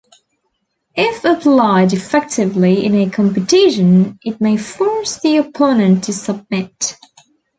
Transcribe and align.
If 0.95 1.23
applied 1.25 1.93
effectively 1.93 2.83
in 2.85 2.95
a 2.95 3.09
competition 3.11 4.17
it 4.23 4.41
may 4.41 4.57
force 4.57 5.19
the 5.19 5.37
opponent 5.37 6.05
to 6.05 6.13
submit. 6.13 6.97